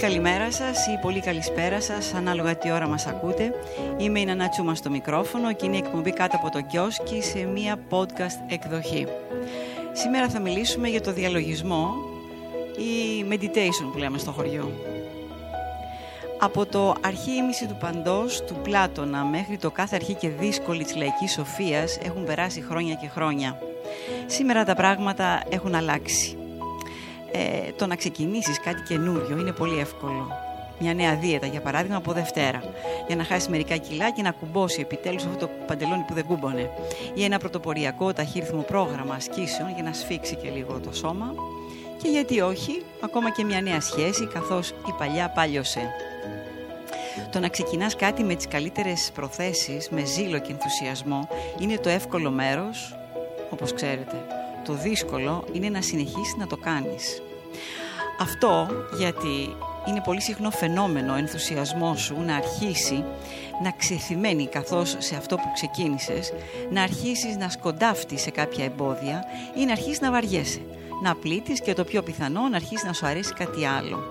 καλημέρα 0.00 0.52
σας 0.52 0.86
ή 0.86 0.98
πολύ 1.02 1.20
καλησπέρα 1.20 1.80
σας, 1.80 2.14
ανάλογα 2.14 2.56
τι 2.56 2.72
ώρα 2.72 2.88
μας 2.88 3.06
ακούτε. 3.06 3.54
Είμαι 3.96 4.20
η 4.20 4.24
Νανά 4.24 4.48
Τσούμα 4.48 4.74
στο 4.74 4.90
μικρόφωνο 4.90 5.52
και 5.52 5.66
είναι 5.66 5.76
η 5.76 5.78
εκπομπή 5.78 6.12
κάτω 6.12 6.36
από 6.36 6.50
το 6.50 6.60
κιόσκι 6.60 7.22
σε 7.22 7.38
μία 7.38 7.78
podcast 7.90 8.52
εκδοχή. 8.52 9.06
Σήμερα 9.92 10.28
θα 10.28 10.40
μιλήσουμε 10.40 10.88
για 10.88 11.00
το 11.00 11.12
διαλογισμό 11.12 11.94
ή 12.76 13.24
meditation 13.30 13.92
που 13.92 13.98
λέμε 13.98 14.18
στο 14.18 14.30
χωριό. 14.30 14.70
Από 16.40 16.66
το 16.66 16.94
αρχή 17.00 17.30
ήμιση 17.30 17.66
του 17.66 17.76
παντός, 17.80 18.44
του 18.44 18.56
Πλάτωνα, 18.62 19.24
μέχρι 19.24 19.56
το 19.56 19.70
κάθε 19.70 19.96
αρχή 19.96 20.14
και 20.14 20.28
δύσκολη 20.28 20.84
της 20.84 20.96
λαϊκής 20.96 21.32
σοφίας 21.32 21.98
έχουν 22.02 22.24
περάσει 22.24 22.62
χρόνια 22.62 22.94
και 22.94 23.08
χρόνια. 23.08 23.58
Σήμερα 24.26 24.64
τα 24.64 24.74
πράγματα 24.74 25.42
έχουν 25.48 25.74
αλλάξει 25.74 26.39
ε, 27.32 27.72
το 27.76 27.86
να 27.86 27.96
ξεκινήσεις 27.96 28.60
κάτι 28.60 28.82
καινούριο 28.82 29.38
είναι 29.38 29.52
πολύ 29.52 29.78
εύκολο. 29.78 30.30
Μια 30.82 30.94
νέα 30.94 31.16
δίαιτα, 31.16 31.46
για 31.46 31.60
παράδειγμα, 31.60 31.96
από 31.96 32.12
Δευτέρα, 32.12 32.62
για 33.06 33.16
να 33.16 33.24
χάσεις 33.24 33.48
μερικά 33.48 33.76
κιλά 33.76 34.10
και 34.10 34.22
να 34.22 34.30
κουμπώσει 34.30 34.80
επιτέλους 34.80 35.24
αυτό 35.24 35.46
το 35.46 35.50
παντελόνι 35.66 36.04
που 36.06 36.14
δεν 36.14 36.24
κούμπονε. 36.24 36.70
Ή 37.14 37.24
ένα 37.24 37.38
πρωτοποριακό 37.38 38.12
ταχύρυθμο 38.12 38.60
πρόγραμμα 38.60 39.14
ασκήσεων 39.14 39.72
για 39.74 39.82
να 39.82 39.92
σφίξει 39.92 40.36
και 40.36 40.50
λίγο 40.50 40.80
το 40.80 40.92
σώμα. 40.92 41.34
Και 42.02 42.08
γιατί 42.08 42.40
όχι, 42.40 42.82
ακόμα 43.00 43.30
και 43.30 43.44
μια 43.44 43.60
νέα 43.60 43.80
σχέση, 43.80 44.26
καθώς 44.26 44.68
η 44.68 44.92
παλιά 44.98 45.28
πάλιωσε. 45.28 45.90
Το 47.32 47.38
να 47.38 47.48
ξεκινάς 47.48 47.96
κάτι 47.96 48.22
με 48.22 48.34
τις 48.34 48.48
καλύτερες 48.48 49.10
προθέσεις, 49.14 49.88
με 49.88 50.04
ζήλο 50.04 50.38
και 50.38 50.52
ενθουσιασμό, 50.52 51.28
είναι 51.60 51.78
το 51.78 51.88
εύκολο 51.88 52.30
μέρος, 52.30 52.96
όπως 53.50 53.72
ξέρετε. 53.72 54.26
Το 54.64 54.72
δύσκολο 54.72 55.44
είναι 55.52 55.68
να 55.68 55.80
συνεχίσεις 55.80 56.36
να 56.38 56.46
το 56.46 56.56
κάνεις. 56.56 57.22
Αυτό 58.20 58.68
γιατί 58.98 59.56
είναι 59.86 60.00
πολύ 60.04 60.20
συχνό 60.20 60.50
φαινόμενο 60.50 61.12
ο 61.12 61.16
ενθουσιασμός 61.16 62.00
σου 62.00 62.22
να 62.26 62.36
αρχίσει 62.36 63.04
να 63.62 63.70
ξεθυμένει 63.70 64.46
καθώς 64.46 64.96
σε 64.98 65.16
αυτό 65.16 65.36
που 65.36 65.52
ξεκίνησες, 65.54 66.32
να 66.70 66.82
αρχίσεις 66.82 67.36
να 67.36 67.48
σκοντάφτεις 67.48 68.20
σε 68.20 68.30
κάποια 68.30 68.64
εμπόδια 68.64 69.24
ή 69.56 69.64
να 69.64 69.72
αρχίσεις 69.72 70.00
να 70.00 70.10
βαριέσαι, 70.10 70.60
να 71.02 71.14
πλήττεις 71.14 71.60
και 71.60 71.74
το 71.74 71.84
πιο 71.84 72.02
πιθανό 72.02 72.48
να 72.48 72.56
αρχίσεις 72.56 72.84
να 72.84 72.92
σου 72.92 73.06
αρέσει 73.06 73.32
κάτι 73.32 73.66
άλλο. 73.66 74.02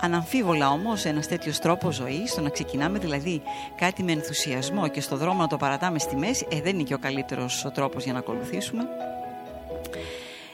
Αναμφίβολα 0.00 0.70
όμως 0.70 1.04
ένας 1.04 1.28
τέτοιος 1.28 1.58
τρόπος 1.58 1.94
ζωής, 1.94 2.34
το 2.34 2.40
να 2.40 2.48
ξεκινάμε 2.48 2.98
δηλαδή 2.98 3.42
κάτι 3.76 4.02
με 4.02 4.12
ενθουσιασμό 4.12 4.88
και 4.88 5.00
στο 5.00 5.16
δρόμο 5.16 5.40
να 5.40 5.46
το 5.46 5.56
παρατάμε 5.56 5.98
στη 5.98 6.16
μέση, 6.16 6.46
ε, 6.50 6.60
δεν 6.60 6.74
είναι 6.74 6.82
και 6.82 6.94
ο 6.94 6.98
καλύτερος 6.98 7.64
ο 7.64 7.70
τρόπος 7.70 8.04
για 8.04 8.12
να 8.12 8.18
ακολουθήσουμε. 8.18 8.82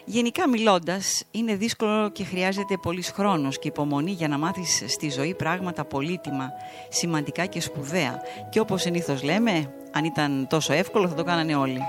Γενικά 0.05 0.49
μιλώντας, 0.49 1.25
είναι 1.31 1.55
δύσκολο 1.55 2.11
και 2.11 2.25
χρειάζεται 2.25 2.77
πολύς 2.83 3.11
χρόνος 3.11 3.59
και 3.59 3.69
υπομονή 3.69 4.11
για 4.11 4.29
να 4.29 4.39
μάθεις 4.39 4.85
στη 4.87 5.11
ζωή 5.11 5.35
πράγματα 5.35 5.85
πολύτιμα, 5.85 6.51
σημαντικά 6.89 7.47
και 7.47 7.61
σπουδαία. 7.61 8.21
Και 8.51 8.61
όπως 8.61 8.81
συνήθως 8.81 9.23
λέμε, 9.23 9.73
αν 9.93 10.05
ήταν 10.05 10.47
τόσο 10.51 10.73
εύκολο 10.73 11.09
θα 11.09 11.15
το 11.15 11.25
κάνανε 11.25 11.55
όλοι. 11.55 11.81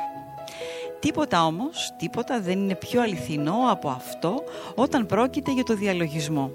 Τίποτα 0.99 1.45
όμως, 1.45 1.93
τίποτα 1.97 2.41
δεν 2.41 2.59
είναι 2.59 2.75
πιο 2.75 3.01
αληθινό 3.01 3.55
από 3.69 3.89
αυτό 3.89 4.43
όταν 4.75 5.05
πρόκειται 5.05 5.51
για 5.51 5.63
το 5.63 5.75
διαλογισμό. 5.75 6.51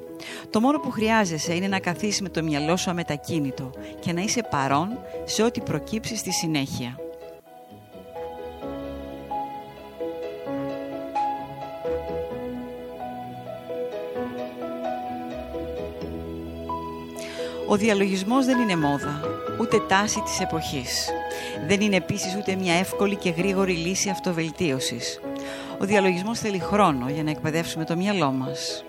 Το 0.51 0.61
μόνο 0.61 0.79
που 0.81 0.91
χρειάζεσαι 0.91 1.55
είναι 1.55 1.69
να 1.69 1.79
καθίσεις 1.79 2.21
με 2.21 2.29
το 2.29 2.43
μυαλό 2.43 2.77
σου 2.77 2.91
αμετακίνητο 2.91 3.71
και 4.01 4.13
να 4.13 4.21
είσαι 4.21 4.47
παρόν 4.51 4.99
σε 5.25 5.43
ό,τι 5.43 5.61
προκύψει 5.61 6.17
στη 6.17 6.33
συνέχεια. 6.33 6.99
Ο 17.71 17.77
διαλογισμός 17.77 18.47
δεν 18.47 18.59
είναι 18.59 18.77
μόδα, 18.77 19.21
ούτε 19.61 19.81
τάση 19.89 20.21
της 20.21 20.41
εποχής. 20.41 21.09
Δεν 21.67 21.81
είναι 21.81 21.97
επίσης 21.97 22.37
ούτε 22.37 22.55
μια 22.55 22.75
εύκολη 22.75 23.17
και 23.17 23.31
γρήγορη 23.31 23.73
λύση 23.73 24.09
αυτοβελτίωσης. 24.11 25.21
Ο 25.81 25.85
διαλογισμός 25.85 26.39
θέλει 26.39 26.59
χρόνο 26.59 27.09
για 27.09 27.23
να 27.23 27.31
εκπαιδεύσουμε 27.31 27.85
το 27.85 27.97
μυαλό 27.97 28.31
μας. 28.31 28.85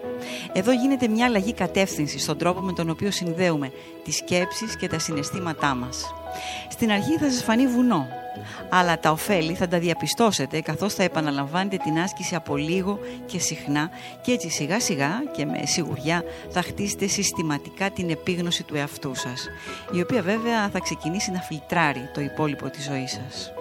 Εδώ 0.54 0.72
γίνεται 0.72 1.08
μια 1.08 1.26
αλλαγή 1.26 1.54
κατεύθυνσης 1.54 2.24
στον 2.24 2.38
τρόπο 2.38 2.62
με 2.62 2.74
τον 2.74 2.90
οποίο 2.90 3.12
συνδέουμε 3.12 3.72
τις 4.04 4.16
σκέψεις 4.16 4.76
και 4.76 4.88
τα 4.88 5.00
συναισθήματά 5.00 5.76
μας. 5.76 6.14
Στην 6.70 6.92
αρχή 6.92 7.18
θα 7.18 7.30
σας 7.32 7.44
φανεί 7.44 7.68
βουνό, 7.68 8.08
αλλά 8.70 9.00
τα 9.00 9.12
ωφέλη 9.12 9.54
θα 9.54 9.68
τα 9.68 9.80
διαπιστώσετε 9.80 10.62
καθώς 10.62 10.94
θα 10.94 11.04
επαναλαμβάνετε 11.04 11.78
την 11.78 12.00
άσκηση 12.00 12.36
από 12.36 12.58
λίγο 12.58 13.00
και 13.26 13.40
συχνά 13.40 13.90
και 14.22 14.32
έτσι 14.32 14.50
σιγά 14.50 14.80
σιγά 14.80 15.12
και 15.36 15.46
με 15.46 15.62
σιγουριά 15.66 16.24
θα 16.50 16.62
χτίσετε 16.62 17.08
συστηματικά 17.08 17.92
την 17.92 18.10
επίγνωση 18.10 18.64
του 18.64 18.76
εαυτού 18.76 19.16
σας 19.16 19.48
η 19.92 20.02
οποία 20.02 20.22
βέβαια 20.22 20.70
θα 20.70 20.80
ξεκινήσει 20.80 21.32
να 21.32 21.40
φιλτράρει 21.40 22.10
το 22.14 22.22
υπόλοιπο 22.22 22.70
της 22.70 22.84
ζωής 22.84 23.12
σας. 23.12 23.52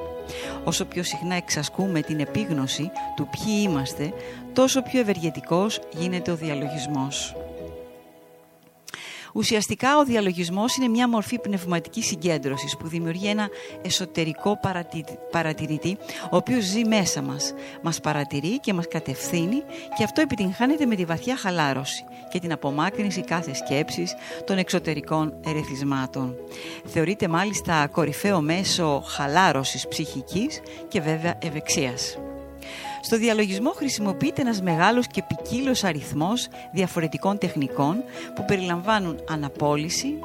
Όσο 0.65 0.85
πιο 0.85 1.03
συχνά 1.03 1.35
εξασκούμε 1.35 2.01
την 2.01 2.21
επίγνωση 2.21 2.91
του 3.17 3.29
ποιοι 3.31 3.55
είμαστε, 3.63 4.13
τόσο 4.53 4.83
πιο 4.83 5.01
ευεργετικός 5.01 5.81
γίνεται 5.99 6.31
ο 6.31 6.37
διαλογισμός. 6.37 7.35
Ουσιαστικά 9.35 9.99
ο 9.99 10.05
διαλογισμός 10.05 10.77
είναι 10.77 10.89
μια 10.89 11.09
μορφή 11.09 11.39
πνευματικής 11.39 12.07
συγκέντρωσης 12.07 12.77
που 12.77 12.89
δημιουργεί 12.89 13.27
ένα 13.29 13.49
εσωτερικό 13.83 14.59
παρατηρητή 15.31 15.97
ο 16.31 16.37
οποίος 16.37 16.65
ζει 16.65 16.85
μέσα 16.85 17.23
μας. 17.23 17.55
Μας 17.83 18.01
παρατηρεί 18.01 18.61
και 18.61 18.73
μας 18.73 18.89
κατευθύνει 18.89 19.63
και 19.97 20.05
αυτό 20.05 20.21
επιτυγχάνεται 20.21 20.87
με 20.87 20.95
τη 20.95 21.05
βαθιά 21.05 21.37
χαλάρωση 21.37 22.05
και 22.31 22.39
την 22.39 22.53
απομάκρυνση 22.53 23.21
κάθε 23.21 23.55
σκέψης 23.55 24.15
των 24.47 24.59
εξωτερικών 24.59 25.35
ερεθισμάτων. 25.45 26.35
Θεωρείται 26.85 27.29
μάλιστα 27.29 27.89
κορυφαίο 27.93 28.41
μέσο 28.41 29.03
χαλάρωσης 29.07 29.89
ψυχικής 29.89 30.61
και 30.89 31.01
βέβαια 31.01 31.39
ευεξίας. 31.43 32.19
Στο 33.09 33.19
διαλογισμό 33.19 33.71
χρησιμοποιείται 33.71 34.41
ένας 34.41 34.63
μεγάλος 34.63 35.07
και 35.07 35.23
ποικίλος 35.23 35.85
αριθμός 35.85 36.49
διαφορετικών 36.73 37.39
τεχνικών 37.39 37.97
που 38.35 38.45
περιλαμβάνουν 38.45 39.21
αναπόλυση, 39.29 40.19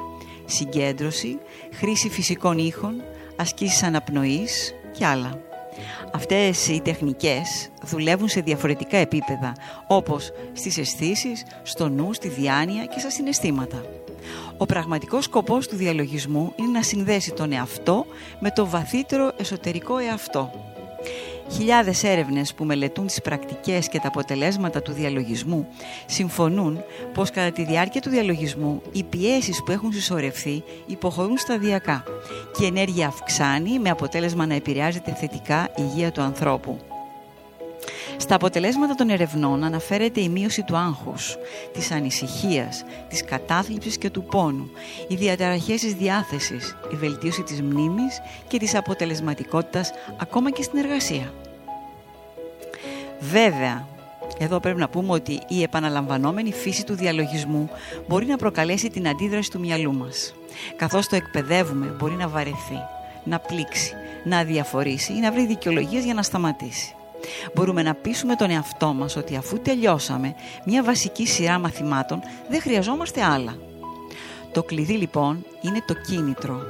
συγκέντρωση, 0.44 1.38
χρήση 1.72 2.08
φυσικών 2.08 2.58
ήχων, 2.58 3.02
ασκήσεις 3.36 3.82
αναπνοής 3.82 4.74
και 4.98 5.06
άλλα. 5.06 5.40
Αυτές 6.12 6.68
οι 6.68 6.80
τεχνικές 6.80 7.70
δουλεύουν 7.82 8.28
σε 8.28 8.40
διαφορετικά 8.40 8.96
επίπεδα, 8.96 9.52
όπως 9.86 10.32
στις 10.52 10.78
αισθήσεις, 10.78 11.44
στο 11.62 11.88
νου, 11.88 12.12
στη 12.12 12.28
διάνοια 12.28 12.84
και 12.84 12.98
στα 12.98 13.10
συναισθήματα. 13.10 13.84
Ο 14.56 14.66
πραγματικός 14.66 15.24
σκοπός 15.24 15.68
του 15.68 15.76
διαλογισμού 15.76 16.52
είναι 16.56 16.70
να 16.70 16.82
συνδέσει 16.82 17.32
τον 17.32 17.52
εαυτό 17.52 18.06
με 18.40 18.50
το 18.50 18.66
βαθύτερο 18.66 19.32
εσωτερικό 19.36 19.98
εαυτό. 19.98 20.73
Χιλιάδες 21.50 22.04
έρευνες 22.04 22.54
που 22.54 22.64
μελετούν 22.64 23.06
τις 23.06 23.20
πρακτικές 23.22 23.88
και 23.88 23.98
τα 23.98 24.08
αποτελέσματα 24.08 24.82
του 24.82 24.92
διαλογισμού 24.92 25.66
συμφωνούν 26.06 26.84
πως 27.14 27.30
κατά 27.30 27.52
τη 27.52 27.64
διάρκεια 27.64 28.00
του 28.00 28.10
διαλογισμού 28.10 28.82
οι 28.92 29.02
πιέσεις 29.02 29.62
που 29.64 29.70
έχουν 29.70 29.92
συσσωρευθεί 29.92 30.62
υποχωρούν 30.86 31.38
σταδιακά 31.38 32.04
και 32.56 32.64
η 32.64 32.66
ενέργεια 32.66 33.06
αυξάνει 33.06 33.78
με 33.78 33.90
αποτέλεσμα 33.90 34.46
να 34.46 34.54
επηρεάζεται 34.54 35.14
θετικά 35.14 35.68
η 35.76 35.82
υγεία 35.82 36.12
του 36.12 36.22
ανθρώπου. 36.22 36.93
Στα 38.16 38.34
αποτελέσματα 38.34 38.94
των 38.94 39.10
ερευνών 39.10 39.64
αναφέρεται 39.64 40.20
η 40.20 40.28
μείωση 40.28 40.62
του 40.62 40.76
άγχους, 40.76 41.36
της 41.72 41.90
ανησυχίας, 41.90 42.84
της 43.08 43.24
κατάθλιψης 43.24 43.98
και 43.98 44.10
του 44.10 44.24
πόνου, 44.24 44.70
οι 45.08 45.14
διαταραχές 45.14 45.80
της 45.80 45.94
διάθεσης, 45.94 46.76
η 46.92 46.96
βελτίωση 46.96 47.42
της 47.42 47.62
μνήμης 47.62 48.20
και 48.48 48.58
της 48.58 48.74
αποτελεσματικότητας 48.74 49.92
ακόμα 50.16 50.50
και 50.50 50.62
στην 50.62 50.78
εργασία. 50.78 51.32
Βέβαια, 53.20 53.86
εδώ 54.38 54.60
πρέπει 54.60 54.78
να 54.78 54.88
πούμε 54.88 55.12
ότι 55.12 55.40
η 55.48 55.62
επαναλαμβανόμενη 55.62 56.52
φύση 56.52 56.84
του 56.84 56.94
διαλογισμού 56.94 57.70
μπορεί 58.08 58.26
να 58.26 58.36
προκαλέσει 58.36 58.90
την 58.90 59.08
αντίδραση 59.08 59.50
του 59.50 59.60
μυαλού 59.60 59.94
μας. 59.94 60.34
Καθώς 60.76 61.06
το 61.06 61.16
εκπαιδεύουμε 61.16 61.86
μπορεί 61.86 62.14
να 62.14 62.28
βαρεθεί, 62.28 62.78
να 63.24 63.38
πλήξει, 63.38 63.94
να 64.24 64.38
αδιαφορήσει 64.38 65.12
ή 65.12 65.18
να 65.18 65.32
βρει 65.32 65.46
δικαιολογίες 65.46 66.04
για 66.04 66.14
να 66.14 66.22
σταματήσει. 66.22 66.94
Μπορούμε 67.54 67.82
να 67.82 67.94
πείσουμε 67.94 68.34
τον 68.34 68.50
εαυτό 68.50 68.92
μας 68.92 69.16
ότι 69.16 69.36
αφού 69.36 69.60
τελειώσαμε 69.60 70.34
μια 70.64 70.82
βασική 70.82 71.26
σειρά 71.26 71.58
μαθημάτων 71.58 72.20
δεν 72.48 72.60
χρειαζόμαστε 72.60 73.24
άλλα. 73.24 73.56
Το 74.52 74.62
κλειδί 74.62 74.92
λοιπόν 74.92 75.44
είναι 75.62 75.82
το 75.86 75.94
κίνητρο. 75.94 76.62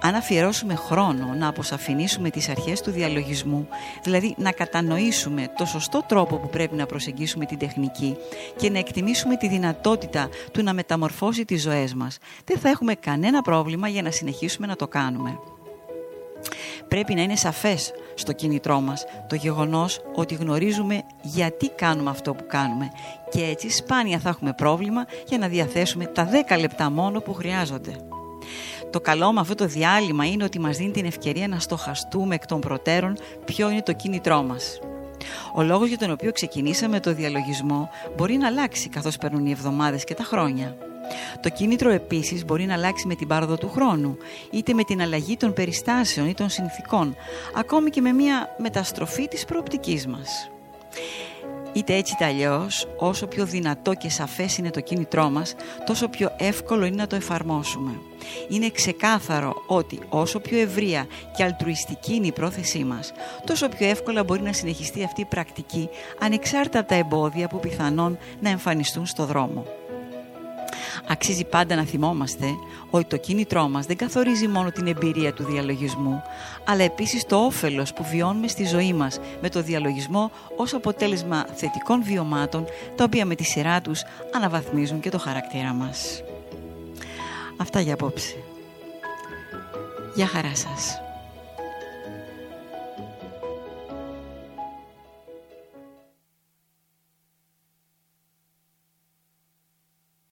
Αν 0.00 0.14
αφιερώσουμε 0.14 0.74
χρόνο 0.74 1.34
να 1.38 1.48
αποσαφηνίσουμε 1.48 2.30
τις 2.30 2.48
αρχές 2.48 2.80
του 2.80 2.90
διαλογισμού, 2.90 3.68
δηλαδή 4.02 4.34
να 4.38 4.52
κατανοήσουμε 4.52 5.52
το 5.56 5.64
σωστό 5.64 6.04
τρόπο 6.08 6.36
που 6.36 6.48
πρέπει 6.48 6.76
να 6.76 6.86
προσεγγίσουμε 6.86 7.44
την 7.44 7.58
τεχνική 7.58 8.16
και 8.56 8.70
να 8.70 8.78
εκτιμήσουμε 8.78 9.36
τη 9.36 9.48
δυνατότητα 9.48 10.28
του 10.52 10.62
να 10.62 10.74
μεταμορφώσει 10.74 11.44
τις 11.44 11.62
ζωές 11.62 11.94
μας, 11.94 12.18
δεν 12.44 12.58
θα 12.58 12.68
έχουμε 12.68 12.94
κανένα 12.94 13.42
πρόβλημα 13.42 13.88
για 13.88 14.02
να 14.02 14.10
συνεχίσουμε 14.10 14.66
να 14.66 14.76
το 14.76 14.88
κάνουμε. 14.88 15.38
Πρέπει 16.88 17.14
να 17.14 17.22
είναι 17.22 17.36
σαφές 17.36 17.92
στο 18.14 18.32
κίνητρό 18.32 18.80
μας 18.80 19.04
το 19.28 19.34
γεγονός 19.34 20.00
ότι 20.14 20.34
γνωρίζουμε 20.34 21.02
γιατί 21.22 21.68
κάνουμε 21.68 22.10
αυτό 22.10 22.34
που 22.34 22.44
κάνουμε 22.46 22.90
και 23.30 23.44
έτσι 23.44 23.70
σπάνια 23.70 24.18
θα 24.18 24.28
έχουμε 24.28 24.52
πρόβλημα 24.52 25.04
για 25.26 25.38
να 25.38 25.48
διαθέσουμε 25.48 26.06
τα 26.06 26.28
10 26.48 26.58
λεπτά 26.60 26.90
μόνο 26.90 27.20
που 27.20 27.34
χρειάζονται. 27.34 27.96
Το 28.90 29.00
καλό 29.00 29.32
με 29.32 29.40
αυτό 29.40 29.54
το 29.54 29.66
διάλειμμα 29.66 30.26
είναι 30.26 30.44
ότι 30.44 30.60
μας 30.60 30.76
δίνει 30.76 30.90
την 30.90 31.04
ευκαιρία 31.04 31.48
να 31.48 31.58
στοχαστούμε 31.58 32.34
εκ 32.34 32.46
των 32.46 32.60
προτέρων 32.60 33.16
ποιο 33.44 33.70
είναι 33.70 33.82
το 33.82 33.92
κίνητρό 33.92 34.42
μας. 34.42 34.80
Ο 35.54 35.62
λόγος 35.62 35.88
για 35.88 35.98
τον 35.98 36.10
οποίο 36.10 36.32
ξεκινήσαμε 36.32 37.00
το 37.00 37.14
διαλογισμό 37.14 37.88
μπορεί 38.16 38.36
να 38.36 38.46
αλλάξει 38.46 38.88
καθώς 38.88 39.16
περνούν 39.16 39.46
οι 39.46 39.50
εβδομάδες 39.50 40.04
και 40.04 40.14
τα 40.14 40.24
χρόνια. 40.24 40.76
Το 41.40 41.48
κίνητρο 41.48 41.90
επίσης 41.90 42.44
μπορεί 42.44 42.64
να 42.64 42.74
αλλάξει 42.74 43.06
με 43.06 43.14
την 43.14 43.28
πάροδο 43.28 43.56
του 43.56 43.70
χρόνου, 43.70 44.16
είτε 44.50 44.72
με 44.72 44.84
την 44.84 45.02
αλλαγή 45.02 45.36
των 45.36 45.52
περιστάσεων 45.52 46.28
ή 46.28 46.34
των 46.34 46.48
συνθήκων, 46.48 47.16
ακόμη 47.54 47.90
και 47.90 48.00
με 48.00 48.12
μια 48.12 48.54
μεταστροφή 48.58 49.28
της 49.28 49.44
προοπτικής 49.44 50.06
μας. 50.06 50.48
Είτε 51.74 51.94
έτσι 51.94 52.12
είτε 52.12 52.24
αλλιώς, 52.24 52.88
όσο 52.96 53.26
πιο 53.26 53.44
δυνατό 53.44 53.94
και 53.94 54.10
σαφές 54.10 54.58
είναι 54.58 54.70
το 54.70 54.80
κίνητρό 54.80 55.30
μας, 55.30 55.54
τόσο 55.86 56.08
πιο 56.08 56.30
εύκολο 56.38 56.84
είναι 56.84 56.96
να 56.96 57.06
το 57.06 57.16
εφαρμόσουμε. 57.16 57.90
Είναι 58.48 58.70
ξεκάθαρο 58.70 59.54
ότι 59.66 59.98
όσο 60.08 60.40
πιο 60.40 60.58
ευρεία 60.58 61.06
και 61.36 61.42
αλτρουιστική 61.42 62.14
είναι 62.14 62.26
η 62.26 62.32
πρόθεσή 62.32 62.84
μας, 62.84 63.12
τόσο 63.44 63.68
πιο 63.68 63.88
εύκολα 63.88 64.24
μπορεί 64.24 64.42
να 64.42 64.52
συνεχιστεί 64.52 65.04
αυτή 65.04 65.20
η 65.20 65.24
πρακτική 65.24 65.88
ανεξάρτητα 66.20 66.78
από 66.78 66.88
τα 66.88 66.94
εμπόδια 66.94 67.48
που 67.48 67.60
πιθανόν 67.60 68.18
να 68.40 68.48
εμφανιστούν 68.48 69.06
στο 69.06 69.24
δρόμο. 69.24 69.64
Αξίζει 71.08 71.44
πάντα 71.44 71.74
να 71.74 71.84
θυμόμαστε 71.84 72.46
ότι 72.90 73.04
το 73.04 73.16
κίνητρό 73.16 73.68
μας 73.68 73.86
δεν 73.86 73.96
καθορίζει 73.96 74.48
μόνο 74.48 74.70
την 74.70 74.86
εμπειρία 74.86 75.32
του 75.32 75.44
διαλογισμού, 75.44 76.22
αλλά 76.64 76.82
επίσης 76.82 77.24
το 77.24 77.36
όφελος 77.36 77.92
που 77.92 78.04
βιώνουμε 78.04 78.48
στη 78.48 78.66
ζωή 78.66 78.92
μας 78.92 79.20
με 79.40 79.48
το 79.48 79.62
διαλογισμό 79.62 80.30
ως 80.56 80.74
αποτέλεσμα 80.74 81.46
θετικών 81.54 82.02
βιωμάτων, 82.02 82.64
τα 82.96 83.04
οποία 83.04 83.26
με 83.26 83.34
τη 83.34 83.44
σειρά 83.44 83.80
τους 83.80 84.02
αναβαθμίζουν 84.34 85.00
και 85.00 85.10
το 85.10 85.18
χαρακτήρα 85.18 85.72
μας. 85.72 86.22
Αυτά 87.56 87.80
για 87.80 87.94
απόψε. 87.94 88.36
Γεια 90.14 90.26
χαρά 90.26 90.54
σας. 90.54 91.03